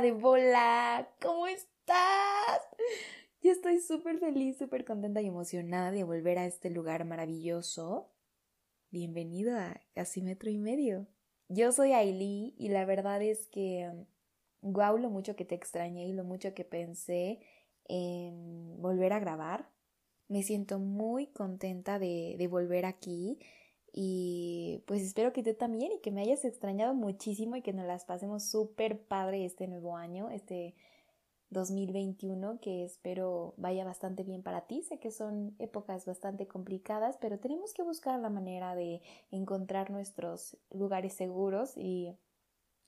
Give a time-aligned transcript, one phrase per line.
[0.00, 2.62] de bola, ¿cómo estás?
[3.42, 8.10] Yo estoy súper feliz, súper contenta y emocionada de volver a este lugar maravilloso.
[8.90, 11.08] Bienvenido a Casi Metro y Medio.
[11.48, 13.92] Yo soy Ailey y la verdad es que,
[14.62, 17.40] guau, lo mucho que te extrañé y lo mucho que pensé
[17.84, 19.68] en volver a grabar.
[20.26, 23.40] Me siento muy contenta de, de volver aquí
[23.92, 27.86] y pues espero que tú también y que me hayas extrañado muchísimo y que nos
[27.86, 30.74] las pasemos súper padre este nuevo año, este
[31.50, 34.82] 2021, que espero vaya bastante bien para ti.
[34.82, 40.56] Sé que son épocas bastante complicadas, pero tenemos que buscar la manera de encontrar nuestros
[40.70, 42.16] lugares seguros y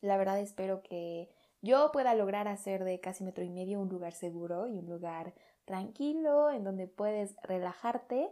[0.00, 1.28] la verdad espero que
[1.60, 5.34] yo pueda lograr hacer de casi metro y medio un lugar seguro y un lugar
[5.66, 8.30] tranquilo en donde puedes relajarte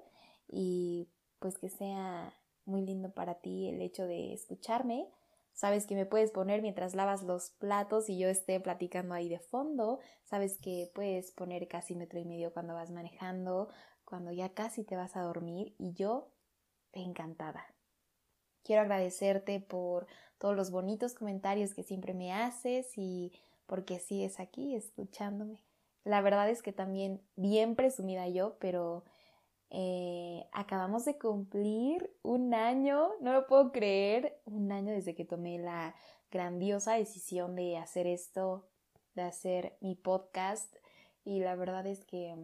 [0.49, 2.35] y pues que sea
[2.65, 5.09] muy lindo para ti el hecho de escucharme.
[5.53, 9.39] Sabes que me puedes poner mientras lavas los platos y yo esté platicando ahí de
[9.39, 10.01] fondo.
[10.25, 13.69] Sabes que puedes poner casi metro y medio cuando vas manejando,
[14.05, 16.31] cuando ya casi te vas a dormir y yo
[16.93, 17.65] encantada.
[18.63, 20.07] Quiero agradecerte por
[20.39, 23.33] todos los bonitos comentarios que siempre me haces y
[23.67, 25.63] porque sigues aquí escuchándome.
[26.05, 29.05] La verdad es que también bien presumida yo, pero
[29.75, 35.59] eh, acabamos de cumplir un año, no lo puedo creer, un año desde que tomé
[35.59, 35.95] la
[36.31, 38.69] grandiosa decisión de hacer esto,
[39.15, 40.77] de hacer mi podcast
[41.25, 42.37] y la verdad es que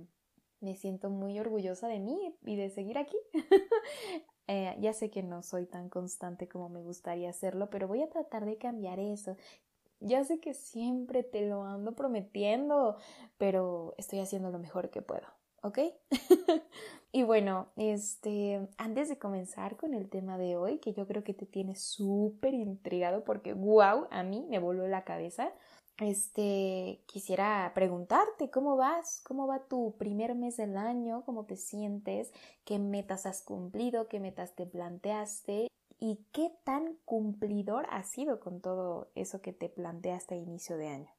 [0.60, 3.18] me siento muy orgullosa de mí y de seguir aquí.
[4.46, 8.08] eh, ya sé que no soy tan constante como me gustaría hacerlo, pero voy a
[8.08, 9.36] tratar de cambiar eso.
[10.00, 12.96] Ya sé que siempre te lo ando prometiendo,
[13.36, 15.37] pero estoy haciendo lo mejor que puedo.
[15.62, 15.78] ¿Ok?
[17.12, 21.34] y bueno, este, antes de comenzar con el tema de hoy, que yo creo que
[21.34, 25.52] te tiene súper intrigado porque, wow, a mí me voló la cabeza.
[25.98, 32.32] Este, quisiera preguntarte cómo vas, cómo va tu primer mes del año, cómo te sientes,
[32.64, 35.66] qué metas has cumplido, qué metas te planteaste
[35.98, 40.86] y qué tan cumplidor has sido con todo eso que te planteaste a inicio de
[40.86, 41.12] año.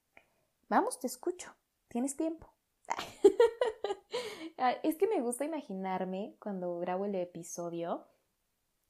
[0.69, 1.53] Vamos, te escucho.
[1.89, 2.47] ¿Tienes tiempo?
[4.61, 8.05] Ah, es que me gusta imaginarme cuando grabo el episodio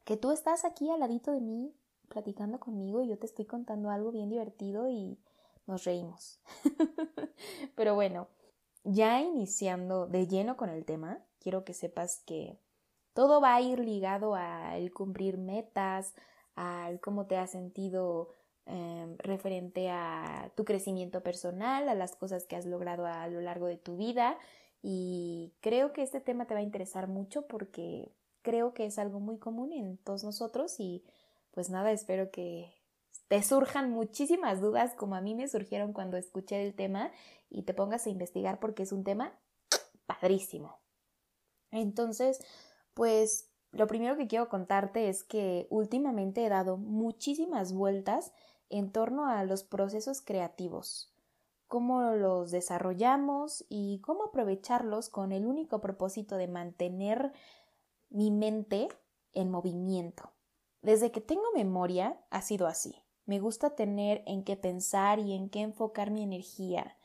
[0.04, 1.76] que tú estás aquí al ladito de mí
[2.08, 5.20] platicando conmigo y yo te estoy contando algo bien divertido y
[5.68, 6.42] nos reímos.
[7.76, 8.30] Pero bueno,
[8.84, 12.58] ya iniciando de lleno con el tema, quiero que sepas que
[13.14, 16.16] todo va a ir ligado al cumplir metas,
[16.56, 18.34] al cómo te has sentido
[18.66, 23.68] em, referente a tu crecimiento personal, a las cosas que has logrado a lo largo
[23.68, 24.36] de tu vida
[24.82, 29.20] y creo que este tema te va a interesar mucho porque creo que es algo
[29.20, 31.04] muy común en todos nosotros y
[31.52, 32.74] pues nada, espero que
[33.28, 37.12] te surjan muchísimas dudas como a mí me surgieron cuando escuché el tema
[37.50, 39.38] y te pongas a investigar porque es un tema
[40.06, 40.80] padrísimo.
[41.72, 42.40] Entonces,
[42.94, 48.32] pues lo primero que quiero contarte es que últimamente he dado muchísimas vueltas
[48.70, 51.14] en torno a los procesos creativos
[51.70, 57.32] cómo los desarrollamos y cómo aprovecharlos con el único propósito de mantener
[58.10, 58.90] mi mente
[59.34, 60.34] en movimiento.
[60.82, 62.96] Desde que tengo memoria ha sido así.
[63.28, 66.98] Me gusta tener en qué pensar y en qué enfocar mi energía.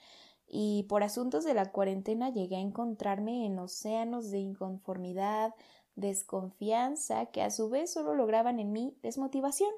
[0.47, 5.55] Y por asuntos de la cuarentena llegué a encontrarme en océanos de inconformidad,
[5.95, 9.73] desconfianza, que a su vez solo lograban en mí desmotivación.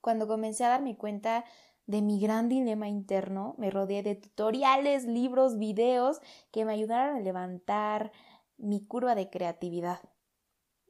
[0.00, 1.44] Cuando comencé a darme cuenta
[1.86, 6.20] de mi gran dilema interno, me rodeé de tutoriales, libros, videos
[6.50, 8.12] que me ayudaron a levantar
[8.58, 10.00] mi curva de creatividad.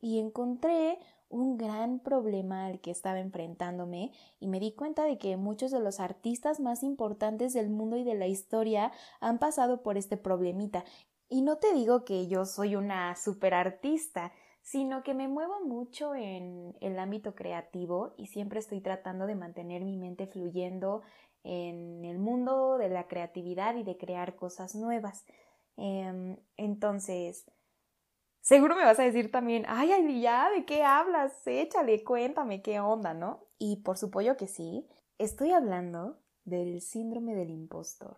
[0.00, 0.98] Y encontré
[1.28, 5.80] un gran problema al que estaba enfrentándome y me di cuenta de que muchos de
[5.80, 10.84] los artistas más importantes del mundo y de la historia han pasado por este problemita.
[11.28, 14.32] Y no te digo que yo soy una superartista,
[14.66, 19.84] sino que me muevo mucho en el ámbito creativo y siempre estoy tratando de mantener
[19.84, 21.02] mi mente fluyendo
[21.44, 25.24] en el mundo de la creatividad y de crear cosas nuevas.
[25.76, 27.48] Em, entonces,
[28.40, 31.46] seguro me vas a decir también, ay, ay, ya, ¿de qué hablas?
[31.46, 33.44] Échale, cuéntame qué onda, ¿no?
[33.58, 34.88] Y por supuesto que sí,
[35.18, 38.16] estoy hablando del síndrome del impostor.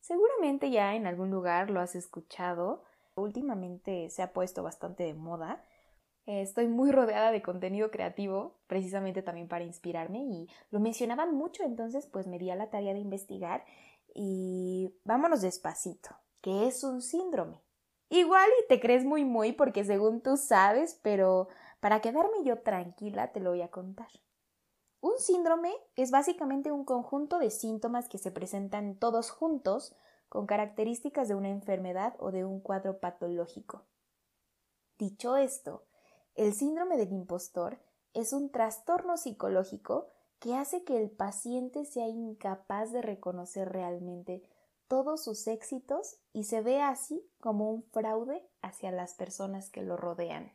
[0.00, 2.82] Seguramente ya en algún lugar lo has escuchado.
[3.14, 5.62] Últimamente se ha puesto bastante de moda
[6.26, 12.06] estoy muy rodeada de contenido creativo, precisamente también para inspirarme y lo mencionaban mucho, entonces
[12.06, 13.64] pues me di a la tarea de investigar
[14.14, 16.10] y vámonos despacito,
[16.40, 17.62] ¿qué es un síndrome?
[18.08, 21.48] Igual y te crees muy muy porque según tú sabes, pero
[21.80, 24.08] para quedarme yo tranquila te lo voy a contar.
[25.00, 29.96] Un síndrome es básicamente un conjunto de síntomas que se presentan todos juntos
[30.28, 33.84] con características de una enfermedad o de un cuadro patológico.
[34.98, 35.84] Dicho esto,
[36.34, 37.78] el síndrome del impostor
[38.14, 40.08] es un trastorno psicológico
[40.38, 44.42] que hace que el paciente sea incapaz de reconocer realmente
[44.88, 49.96] todos sus éxitos y se ve así como un fraude hacia las personas que lo
[49.96, 50.52] rodean.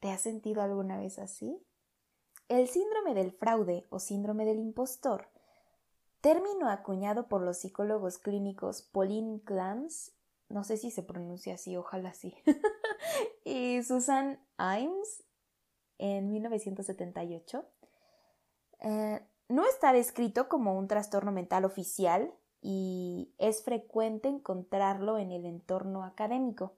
[0.00, 1.60] ¿Te has sentido alguna vez así?
[2.48, 5.28] El síndrome del fraude o síndrome del impostor
[6.20, 10.12] término acuñado por los psicólogos clínicos Pauline Clance,
[10.48, 12.34] no sé si se pronuncia así, ojalá sí,
[13.44, 15.24] y Susan Imes
[15.98, 17.64] en 1978.
[18.80, 25.46] Eh, no está descrito como un trastorno mental oficial y es frecuente encontrarlo en el
[25.46, 26.76] entorno académico.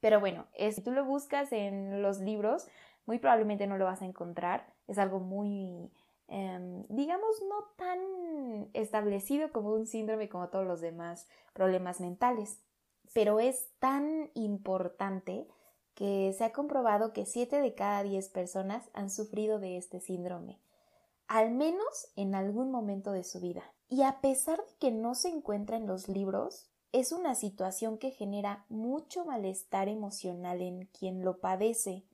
[0.00, 2.66] Pero bueno, si tú lo buscas en los libros,
[3.06, 4.74] muy probablemente no lo vas a encontrar.
[4.86, 5.90] Es algo muy
[6.30, 12.62] Em, digamos, no tan establecido como un síndrome como todos los demás problemas mentales.
[13.12, 15.48] Pero es tan importante
[15.94, 20.60] que se ha comprobado que 7 de cada 10 personas han sufrido de este síndrome,
[21.26, 23.62] al menos en algún momento de su vida.
[23.88, 28.10] Y a pesar de que no se encuentra en los libros, es una situación que
[28.10, 32.04] genera mucho malestar emocional en quien lo padece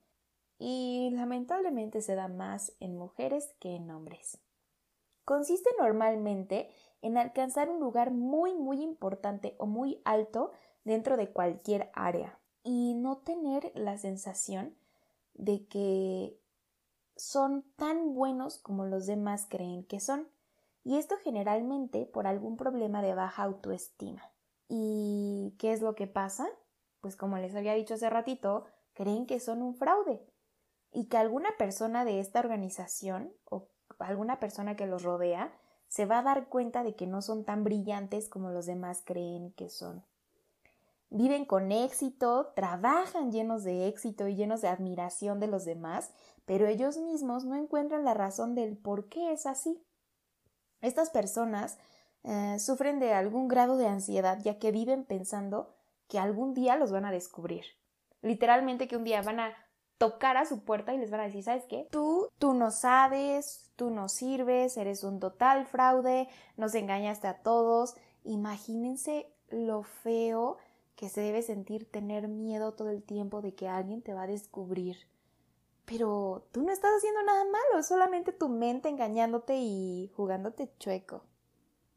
[0.59, 4.39] y lamentablemente se da más en mujeres que en hombres.
[5.23, 6.69] Consiste normalmente
[7.01, 10.51] en alcanzar un lugar muy muy importante o muy alto
[10.83, 12.39] dentro de cualquier área
[12.69, 14.75] y no tener la sensación
[15.35, 16.37] de que
[17.15, 20.27] son tan buenos como los demás creen que son.
[20.83, 24.21] Y esto generalmente por algún problema de baja autoestima.
[24.67, 26.49] ¿Y qué es lo que pasa?
[26.99, 30.21] Pues como les había dicho hace ratito, creen que son un fraude
[30.91, 33.69] y que alguna persona de esta organización o
[33.99, 37.63] alguna persona que los rodea se va a dar cuenta de que no son tan
[37.63, 40.03] brillantes como los demás creen que son.
[41.09, 46.11] Viven con éxito, trabajan llenos de éxito y llenos de admiración de los demás,
[46.45, 49.81] pero ellos mismos no encuentran la razón del por qué es así.
[50.81, 51.77] Estas personas
[52.23, 55.73] eh, sufren de algún grado de ansiedad ya que viven pensando
[56.09, 57.65] que algún día los van a descubrir.
[58.21, 59.53] Literalmente que un día van a
[59.97, 61.87] tocar a su puerta y les van a decir, ¿sabes qué?
[61.89, 66.27] Tú, tú no sabes, tú no sirves, eres un total fraude,
[66.57, 67.95] nos engañaste a todos.
[68.23, 70.57] Imagínense lo feo
[70.97, 74.27] que se debe sentir tener miedo todo el tiempo de que alguien te va a
[74.27, 74.97] descubrir.
[75.85, 81.23] Pero tú no estás haciendo nada malo, es solamente tu mente engañándote y jugándote chueco.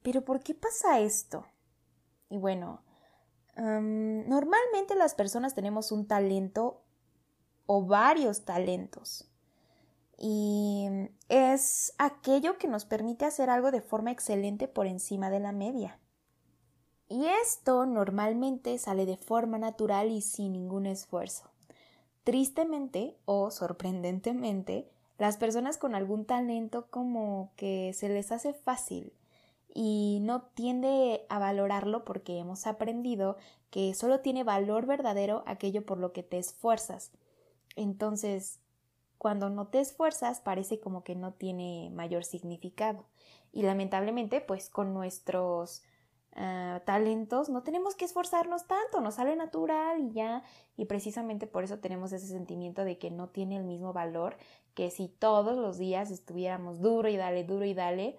[0.03, 1.47] Pero ¿por qué pasa esto?
[2.29, 2.83] Y bueno,
[3.57, 6.83] normalmente las personas tenemos un talento
[7.67, 9.31] o varios talentos.
[10.19, 10.89] Y
[11.31, 16.00] es aquello que nos permite hacer algo de forma excelente por encima de la media.
[17.11, 21.51] Y esto normalmente sale de forma natural y sin ningún esfuerzo.
[22.25, 29.13] Tristemente o sorprendentemente, las personas con algún talento como que se les hace fácil
[29.75, 33.37] y no tiende a valorarlo porque hemos aprendido
[33.69, 37.11] que solo tiene valor verdadero aquello por lo que te esfuerzas
[37.77, 38.59] entonces,
[39.19, 43.05] cuando no te esfuerzas, parece como que no tiene mayor significado.
[43.53, 45.83] Y lamentablemente, pues con nuestros
[46.35, 50.43] ah, talentos no tenemos que esforzarnos tanto, nos sale natural y ya.
[50.77, 54.37] Y precisamente por eso tenemos ese sentimiento de que no tiene el mismo valor
[54.75, 58.17] que si todos los días estuviéramos duro y dale, duro y dale,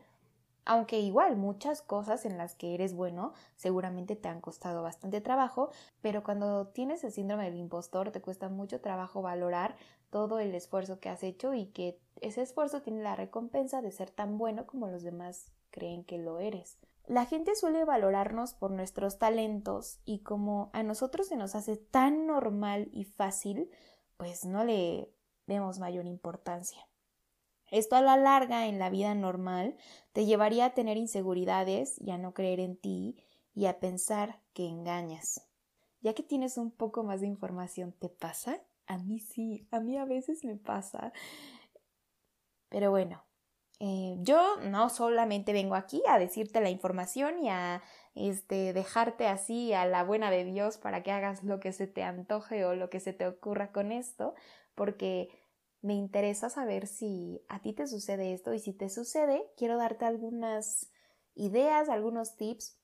[0.66, 5.72] aunque igual muchas cosas en las que eres bueno seguramente te han costado bastante trabajo,
[6.02, 9.76] pero cuando tienes el síndrome del impostor te cuesta mucho trabajo valorar
[10.12, 14.12] todo el esfuerzo que has hecho y que ese esfuerzo tiene la recompensa de ser
[14.12, 16.78] tan bueno como los demás creen que lo eres.
[17.12, 22.26] La gente suele valorarnos por nuestros talentos y como a nosotros se nos hace tan
[22.26, 23.70] normal y fácil,
[24.16, 25.14] pues no le
[25.46, 26.88] vemos mayor importancia.
[27.70, 29.76] Esto a la larga en la vida normal
[30.14, 33.18] te llevaría a tener inseguridades y a no creer en ti
[33.54, 35.46] y a pensar que engañas.
[36.00, 38.62] Ya que tienes un poco más de información, ¿te pasa?
[38.88, 41.12] A mí sí, a mí a veces me pasa.
[42.70, 43.26] Pero bueno,
[43.84, 47.82] eh, yo no solamente vengo aquí a decirte la información y a
[48.14, 52.04] este, dejarte así a la buena de Dios para que hagas lo que se te
[52.04, 54.36] antoje o lo que se te ocurra con esto,
[54.76, 55.30] porque
[55.82, 60.06] me interesa saber si a ti te sucede esto y si te sucede, quiero darte
[60.06, 60.92] algunas
[61.34, 62.78] ideas, algunos tips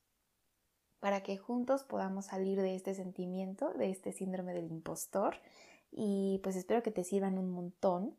[0.98, 5.36] para que juntos podamos salir de este sentimiento, de este síndrome del impostor
[5.92, 8.18] y pues espero que te sirvan un montón.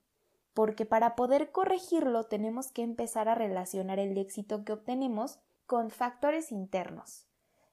[0.53, 6.51] Porque para poder corregirlo tenemos que empezar a relacionar el éxito que obtenemos con factores
[6.51, 7.27] internos.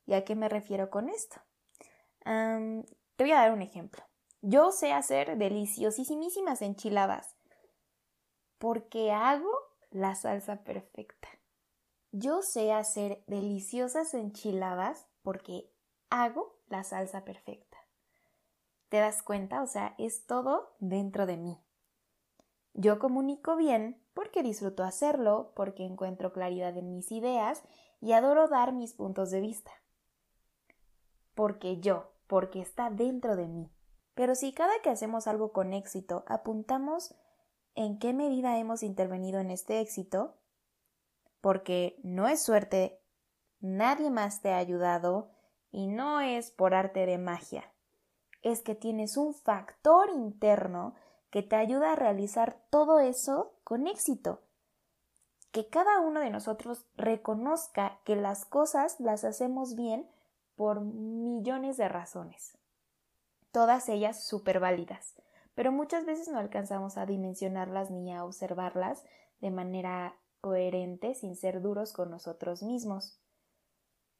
[0.06, 1.36] ¿Y a qué me refiero con esto?
[2.24, 4.02] te voy a dar un ejemplo.
[4.42, 7.36] Yo sé hacer deliciosísimas enchiladas
[8.58, 9.50] porque hago
[9.90, 11.28] la salsa perfecta.
[12.10, 15.70] Yo sé hacer deliciosas enchiladas porque
[16.10, 17.76] hago la salsa perfecta.
[18.88, 19.62] ¿Te das cuenta?
[19.62, 21.60] O sea, es todo dentro de mí.
[22.78, 27.62] Yo comunico bien porque disfruto hacerlo, porque encuentro claridad en mis ideas
[28.02, 29.70] y adoro dar mis puntos de vista.
[31.34, 33.70] Porque yo, porque está dentro de mí.
[34.14, 37.14] Pero si cada que hacemos algo con éxito apuntamos
[37.74, 40.36] en qué medida hemos intervenido en este éxito,
[41.40, 43.00] porque no es suerte,
[43.60, 45.30] nadie más te ha ayudado
[45.70, 47.72] y no es por arte de magia,
[48.42, 50.94] es que tienes un factor interno
[51.30, 54.40] que te ayuda a realizar todo eso con éxito.
[55.52, 60.08] Que cada uno de nosotros reconozca que las cosas las hacemos bien
[60.54, 62.56] por millones de razones.
[63.52, 65.14] Todas ellas súper válidas,
[65.54, 69.02] pero muchas veces no alcanzamos a dimensionarlas ni a observarlas
[69.40, 73.18] de manera coherente sin ser duros con nosotros mismos.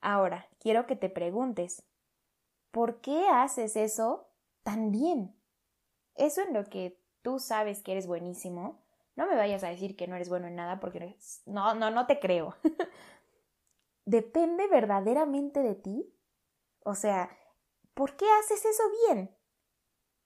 [0.00, 1.84] Ahora, quiero que te preguntes,
[2.70, 4.28] ¿por qué haces eso
[4.62, 5.35] tan bien?
[6.16, 8.82] Eso en lo que tú sabes que eres buenísimo,
[9.16, 12.06] no me vayas a decir que no eres bueno en nada porque no, no, no
[12.06, 12.54] te creo.
[14.04, 16.14] ¿Depende verdaderamente de ti?
[16.84, 17.30] O sea,
[17.94, 19.36] ¿por qué haces eso bien?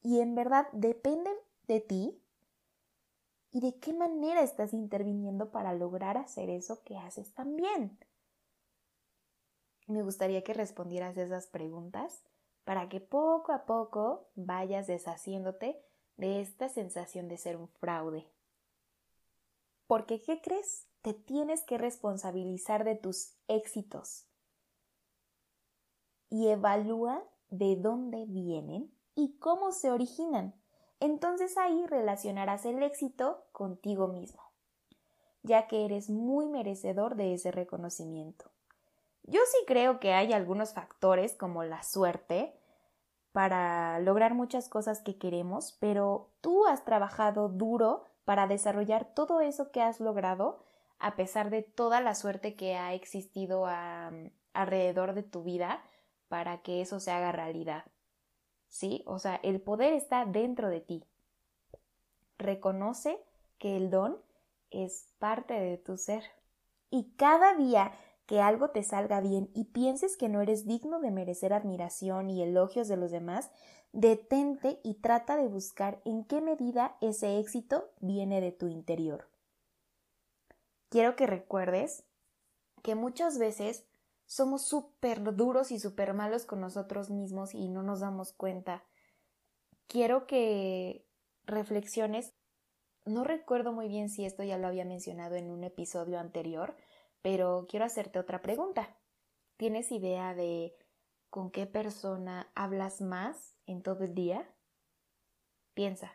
[0.02, 1.30] Y en verdad depende
[1.66, 2.22] de ti
[3.52, 7.98] y de qué manera estás interviniendo para lograr hacer eso que haces tan bien.
[9.86, 12.22] Me gustaría que respondieras esas preguntas
[12.70, 15.82] para que poco a poco vayas deshaciéndote
[16.16, 18.30] de esta sensación de ser un fraude.
[19.88, 20.86] Porque, ¿qué crees?
[21.02, 24.28] Te tienes que responsabilizar de tus éxitos
[26.28, 30.54] y evalúa de dónde vienen y cómo se originan.
[31.00, 34.44] Entonces ahí relacionarás el éxito contigo mismo,
[35.42, 38.48] ya que eres muy merecedor de ese reconocimiento.
[39.24, 42.59] Yo sí creo que hay algunos factores como la suerte,
[43.32, 49.70] para lograr muchas cosas que queremos, pero tú has trabajado duro para desarrollar todo eso
[49.70, 50.62] que has logrado
[50.98, 53.66] a pesar de toda la suerte que ha existido
[54.52, 55.82] alrededor de tu vida
[56.28, 57.84] para que eso se haga realidad.
[58.68, 59.02] ¿Sí?
[59.06, 61.04] O sea, el poder está dentro de ti.
[62.38, 63.18] Reconoce
[63.58, 64.18] que el don
[64.70, 66.22] es parte de tu ser.
[66.90, 67.92] Y cada día
[68.30, 72.40] que algo te salga bien y pienses que no eres digno de merecer admiración y
[72.44, 73.50] elogios de los demás,
[73.90, 79.28] detente y trata de buscar en qué medida ese éxito viene de tu interior.
[80.90, 82.04] Quiero que recuerdes
[82.84, 83.84] que muchas veces
[84.26, 88.84] somos súper duros y súper malos con nosotros mismos y no nos damos cuenta.
[89.88, 91.04] Quiero que
[91.46, 92.32] reflexiones.
[93.04, 96.76] No recuerdo muy bien si esto ya lo había mencionado en un episodio anterior,
[97.22, 98.96] pero quiero hacerte otra pregunta.
[99.56, 100.74] ¿Tienes idea de
[101.28, 104.48] con qué persona hablas más en todo el día?
[105.74, 106.12] Piensa,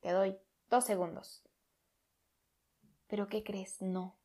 [0.00, 0.36] te doy
[0.68, 1.42] dos segundos.
[3.06, 3.80] ¿Pero qué crees?
[3.80, 4.16] No.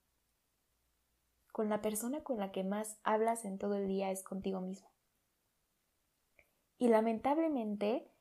[1.52, 4.92] Con la persona con la que más hablas en todo el día es contigo mismo.
[6.78, 8.12] Y lamentablemente,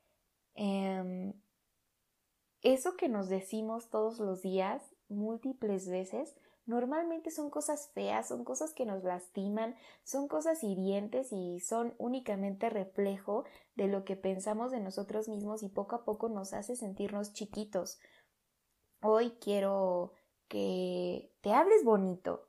[0.53, 1.33] em,
[2.61, 8.73] eso que nos decimos todos los días, múltiples veces, normalmente son cosas feas, son cosas
[8.73, 13.43] que nos lastiman, son cosas hirientes y son únicamente reflejo
[13.75, 17.99] de lo que pensamos de nosotros mismos y poco a poco nos hace sentirnos chiquitos.
[19.01, 20.13] Hoy quiero
[20.47, 22.47] que te hables bonito.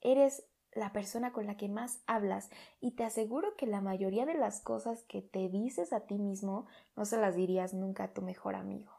[0.00, 2.50] Eres la persona con la que más hablas
[2.80, 6.66] y te aseguro que la mayoría de las cosas que te dices a ti mismo
[6.96, 8.92] no se las dirías nunca a tu mejor amigo.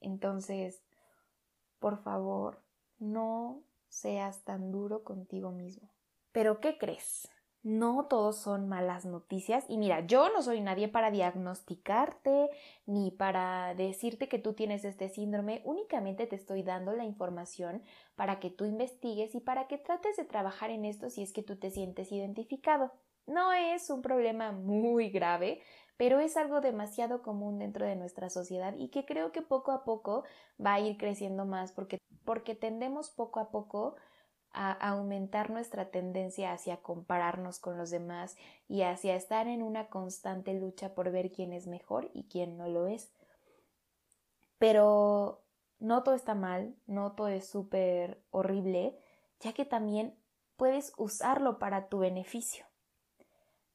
[0.00, 0.82] Entonces,
[1.78, 2.62] por favor,
[2.98, 5.90] no seas tan duro contigo mismo.
[6.32, 7.28] Pero ¿qué crees?
[7.62, 12.48] No todos son malas noticias y mira, yo no soy nadie para diagnosticarte
[12.86, 17.82] ni para decirte que tú tienes este síndrome, únicamente te estoy dando la información
[18.14, 21.42] para que tú investigues y para que trates de trabajar en esto si es que
[21.42, 22.92] tú te sientes identificado.
[23.26, 25.60] No es un problema muy grave,
[25.98, 29.84] pero es algo demasiado común dentro de nuestra sociedad y que creo que poco a
[29.84, 30.24] poco
[30.64, 33.96] va a ir creciendo más porque, porque tendemos poco a poco
[34.52, 38.36] a aumentar nuestra tendencia hacia compararnos con los demás
[38.68, 42.68] y hacia estar en una constante lucha por ver quién es mejor y quién no
[42.68, 43.10] lo es.
[44.58, 45.42] Pero
[45.78, 48.98] no todo está mal, no todo es súper horrible,
[49.40, 50.14] ya que también
[50.58, 52.66] puedes usarlo para tu beneficio.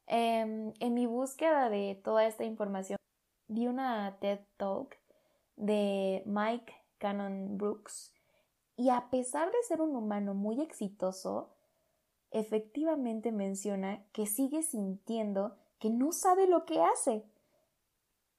[0.06, 3.00] Em, en mi búsqueda de toda esta información,
[3.48, 4.96] vi una TED Talk
[5.56, 8.14] de Mike Cannon Brooks
[8.76, 11.50] y a pesar de ser un humano muy exitoso,
[12.32, 17.26] efectivamente menciona que sigue sintiendo que no sabe lo que hace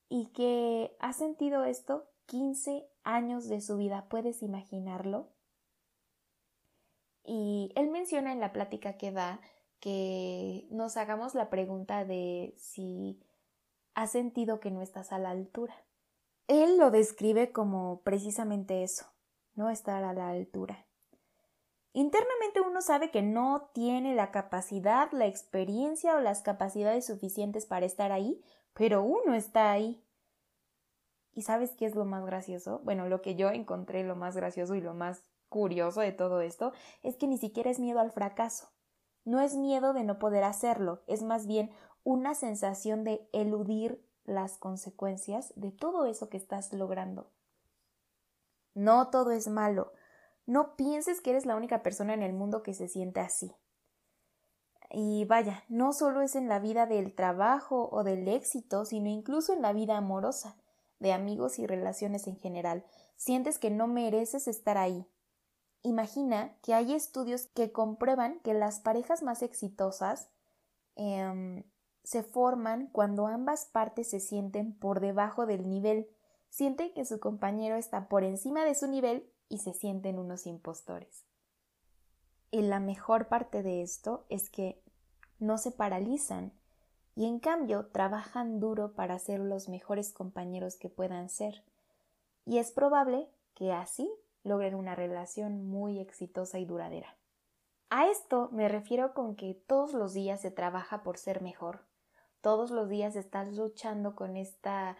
[0.09, 4.07] y que ha sentido esto 15 años de su vida.
[4.09, 5.29] ¿Puedes imaginarlo?
[7.25, 9.41] Y él menciona en la plática que da
[9.81, 13.21] que nos hagamos la pregunta de si
[13.95, 15.75] has sentido que no estás a la altura.
[16.49, 19.07] Él lo describe como precisamente eso,
[19.55, 20.87] no estar a la altura.
[21.93, 27.87] Internamente uno sabe que no tiene la capacidad, la experiencia o las capacidades suficientes para
[27.87, 28.43] estar ahí,
[28.73, 30.03] pero uno está ahí.
[31.33, 32.81] ¿Y sabes qué es lo más gracioso?
[32.85, 36.73] Bueno, lo que yo encontré lo más gracioso y lo más curioso de todo esto
[37.05, 38.69] es que ni siquiera es miedo al fracaso.
[39.25, 41.71] No es miedo de no poder hacerlo, es más bien
[42.03, 47.31] una sensación de eludir las consecuencias de todo eso que estás logrando.
[48.75, 49.93] No todo es malo.
[50.47, 53.55] No pienses que eres la única persona en el mundo que se siente así.
[54.91, 59.53] Y vaya, no solo es en la vida del trabajo o del éxito, sino incluso
[59.53, 60.57] en la vida amorosa,
[60.99, 62.85] de amigos y relaciones en general.
[63.17, 65.09] Sientes que no mereces estar ahí,
[65.87, 70.31] Imagina que hay estudios que comprueban que las parejas más exitosas
[70.97, 71.63] em,
[72.03, 76.09] se forman cuando ambas partes se sienten por debajo del nivel,
[76.55, 81.25] sienten que su compañero está por encima de su nivel y se sienten unos impostores.
[82.53, 84.81] Y la mejor parte de esto es que
[85.41, 86.53] no se paralizan
[87.17, 91.65] y en cambio trabajan duro para ser los mejores compañeros que puedan ser.
[92.47, 94.09] Y es probable que así
[94.45, 97.17] logren una relación muy exitosa y duradera.
[97.91, 101.81] A esto me refiero con que todos los días se trabaja por ser mejor.
[102.41, 104.97] Todos los días estás luchando con esta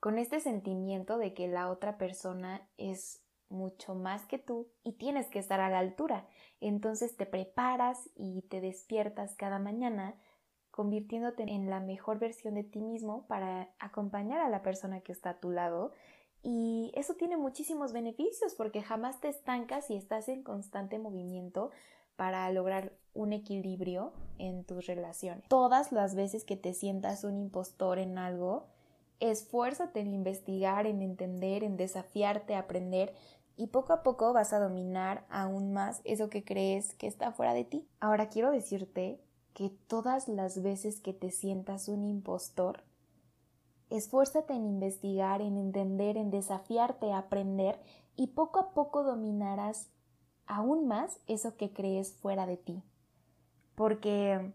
[0.00, 5.28] con este sentimiento de que la otra persona es mucho más que tú y tienes
[5.28, 6.26] que estar a la altura.
[6.60, 10.14] Entonces te preparas y te despiertas cada mañana
[10.70, 15.30] convirtiéndote en la mejor versión de ti mismo para acompañar a la persona que está
[15.30, 15.92] a tu lado
[16.42, 21.70] y eso tiene muchísimos beneficios porque jamás te estancas y estás en constante movimiento
[22.16, 25.46] para lograr un equilibrio en tus relaciones.
[25.48, 28.68] Todas las veces que te sientas un impostor en algo,
[29.20, 33.14] esfuérzate en investigar, en entender, en desafiarte, aprender
[33.56, 37.54] y poco a poco vas a dominar aún más eso que crees que está fuera
[37.54, 37.86] de ti.
[38.00, 39.20] Ahora quiero decirte
[39.52, 42.84] que todas las veces que te sientas un impostor,
[43.90, 47.80] Esfuérzate en investigar, en entender, en desafiarte, aprender
[48.14, 49.90] y poco a poco dominarás
[50.46, 52.84] aún más eso que crees fuera de ti.
[53.74, 54.52] Porque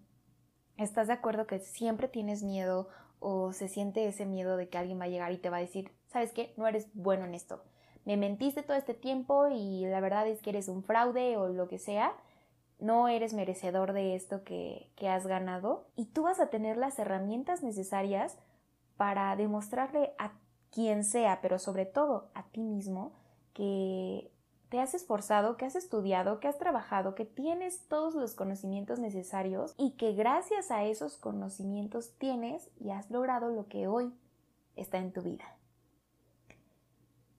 [0.77, 2.87] estás de acuerdo que siempre tienes miedo
[3.19, 5.61] o se siente ese miedo de que alguien va a llegar y te va a
[5.61, 6.53] decir, ¿sabes qué?
[6.57, 7.63] No eres bueno en esto.
[8.05, 11.67] Me mentiste todo este tiempo y la verdad es que eres un fraude o lo
[11.67, 12.13] que sea.
[12.79, 16.99] No eres merecedor de esto que, que has ganado y tú vas a tener las
[16.99, 18.37] herramientas necesarias
[18.97, 20.33] para demostrarle a
[20.71, 23.13] quien sea, pero sobre todo a ti mismo,
[23.53, 24.31] que
[24.69, 29.73] te has esforzado, que has estudiado, que has trabajado, que tienes todos los conocimientos necesarios
[29.77, 34.13] y que gracias a esos conocimientos tienes y has logrado lo que hoy
[34.75, 35.45] está en tu vida.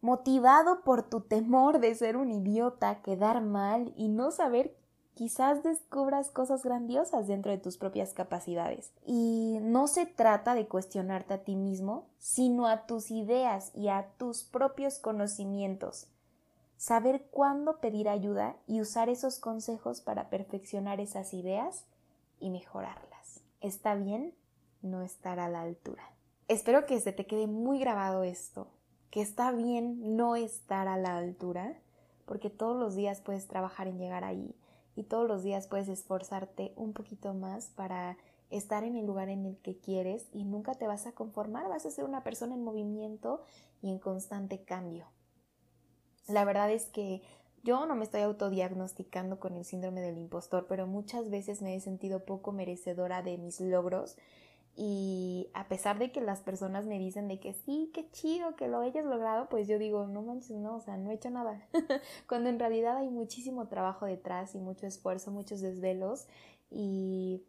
[0.01, 4.77] Motivado por tu temor de ser un idiota, quedar mal y no saber
[5.15, 8.93] quizás descubras cosas grandiosas dentro de tus propias capacidades.
[9.05, 14.11] Y no se trata de cuestionarte a ti mismo, sino a tus ideas y a
[14.19, 16.09] tus propios conocimientos.
[16.77, 21.85] Saber cuándo pedir ayuda y usar esos consejos para perfeccionar esas ideas
[22.39, 23.41] y mejorarlas.
[23.63, 24.35] ¿Está bien
[24.83, 26.03] no estar a la altura?
[26.49, 28.69] Espero que se te quede muy grabado esto,
[29.11, 31.79] que está bien no estar a la altura,
[32.27, 34.55] porque todos los días puedes trabajar en llegar ahí
[34.97, 38.19] y todos los días puedes esforzarte un poquito más para
[38.51, 41.87] estar en el lugar en el que quieres y nunca te vas a conformar, vas
[41.87, 43.43] a ser una persona en movimiento
[43.81, 45.07] y en constante cambio.
[46.29, 47.23] La verdad es que
[47.63, 51.81] yo no me estoy autodiagnosticando con el síndrome del impostor, pero muchas veces me he
[51.81, 54.17] sentido poco merecedora de mis logros
[54.77, 58.69] y a pesar de que las personas me dicen de que sí, qué chido que
[58.69, 61.67] lo hayas logrado, pues yo digo, no manches, no, o sea, no he hecho nada.
[62.29, 66.29] Cuando en realidad hay muchísimo trabajo detrás y mucho esfuerzo, muchos desvelos
[66.71, 67.43] y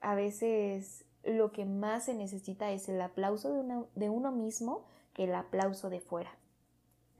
[0.00, 5.24] a veces lo que más se necesita es el aplauso de, de uno mismo que
[5.24, 6.39] el aplauso de fuera.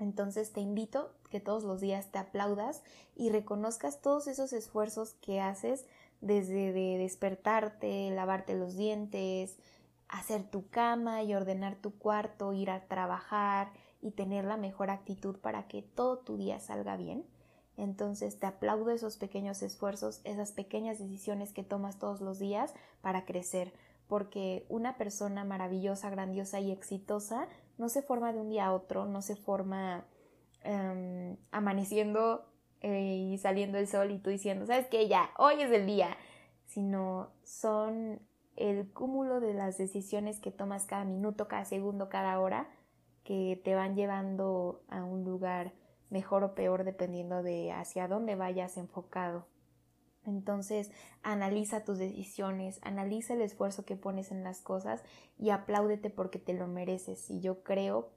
[0.00, 2.82] Entonces te invito que todos los días te aplaudas
[3.14, 5.84] y reconozcas todos esos esfuerzos que haces
[6.22, 9.58] desde de despertarte, lavarte los dientes,
[10.08, 15.36] hacer tu cama y ordenar tu cuarto, ir a trabajar y tener la mejor actitud
[15.36, 17.26] para que todo tu día salga bien.
[17.76, 23.24] Entonces te aplaudo esos pequeños esfuerzos, esas pequeñas decisiones que tomas todos los días para
[23.26, 23.72] crecer,
[24.08, 27.48] porque una persona maravillosa, grandiosa y exitosa
[27.80, 30.04] no se forma de un día a otro, no se forma
[30.62, 32.44] em, amaneciendo
[32.82, 36.16] eh, y saliendo el sol y tú diciendo, sabes que ya, hoy es el día,
[36.66, 38.20] sino son
[38.56, 42.68] el cúmulo de las decisiones que tomas cada minuto, cada segundo, cada hora,
[43.24, 45.72] que te van llevando a un lugar
[46.10, 49.46] mejor o peor dependiendo de hacia dónde vayas enfocado.
[50.26, 50.90] Entonces,
[51.22, 55.02] analiza tus decisiones, analiza el esfuerzo que pones en las cosas
[55.38, 57.30] y apláudete porque te lo mereces.
[57.30, 58.10] Y yo creo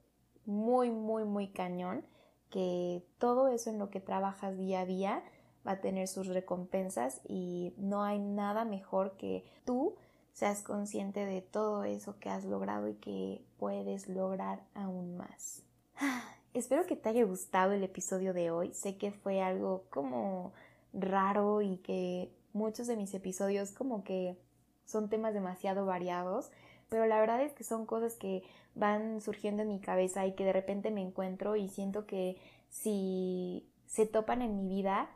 [0.44, 2.04] muy, muy, muy cañón
[2.50, 5.24] que todo eso en lo que trabajas día a día
[5.66, 9.96] va a tener sus recompensas y no hay nada mejor que tú
[10.32, 15.62] seas consciente de todo eso que has logrado y que puedes lograr aún más.
[16.54, 18.72] Espero que te haya gustado el episodio de hoy.
[18.74, 20.52] Sé que fue algo como
[20.94, 24.38] raro y que muchos de mis episodios como que
[24.86, 26.50] son temas demasiado variados,
[26.88, 28.42] pero la verdad es que son cosas que
[28.74, 32.36] van surgiendo en mi cabeza y que de repente me encuentro y siento que
[32.70, 35.08] si se topan en mi vida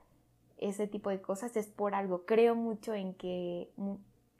[0.59, 2.25] ese tipo de cosas es por algo.
[2.27, 3.71] Creo mucho en que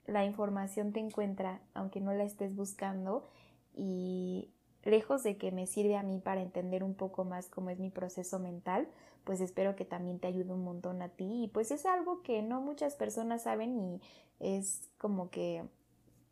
[0.05, 3.25] la información te encuentra aunque no la estés buscando
[3.73, 4.49] y
[4.83, 7.89] lejos de que me sirve a mí para entender un poco más cómo es mi
[7.89, 8.87] proceso mental,
[9.23, 12.41] pues espero que también te ayude un montón a ti y pues es algo que
[12.41, 14.01] no muchas personas saben y
[14.39, 15.63] es como que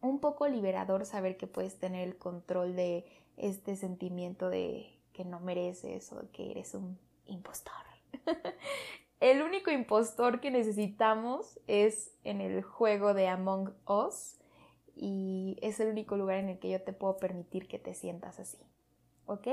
[0.01, 3.05] un poco liberador saber que puedes tener el control de
[3.37, 7.73] este sentimiento de que no mereces o que eres un impostor.
[9.19, 14.37] el único impostor que necesitamos es en el juego de Among Us
[14.95, 18.39] y es el único lugar en el que yo te puedo permitir que te sientas
[18.39, 18.57] así.
[19.25, 19.47] ¿Ok?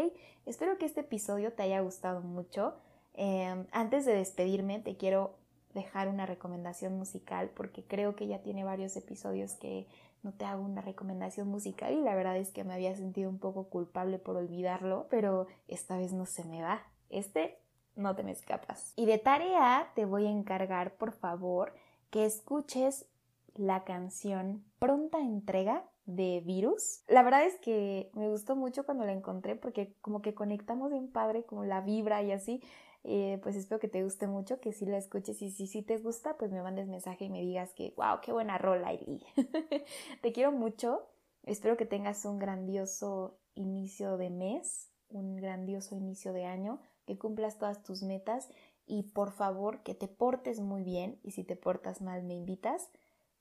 [0.46, 2.74] Espero que este episodio te haya gustado mucho.
[3.14, 5.36] Em, antes de despedirme, te quiero
[5.72, 9.86] dejar una recomendación musical porque creo que ya tiene varios episodios que
[10.22, 13.38] no te hago una recomendación musical y la verdad es que me había sentido un
[13.38, 16.82] poco culpable por olvidarlo, pero esta vez no se me va.
[17.10, 17.58] Este
[17.96, 18.92] no te me escapas.
[18.96, 21.74] Y de tarea te voy a encargar, por favor,
[22.10, 23.06] que escuches
[23.54, 27.02] la canción Pronta Entrega de Virus.
[27.08, 31.08] La verdad es que me gustó mucho cuando la encontré porque como que conectamos bien
[31.08, 32.62] padre, como la vibra y así.
[33.06, 35.98] Eh, pues espero que te guste mucho, que si la escuches y si, si te
[35.98, 39.22] gusta, pues me mandes mensaje y me digas que, wow, qué buena rola, Eli.
[40.22, 41.06] te quiero mucho.
[41.42, 47.58] Espero que tengas un grandioso inicio de mes, un grandioso inicio de año, que cumplas
[47.58, 48.48] todas tus metas
[48.86, 52.88] y por favor que te portes muy bien y si te portas mal me invitas.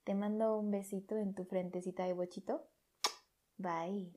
[0.03, 2.67] Te mando un besito en tu frentecita de bochito.
[3.57, 4.11] Bye.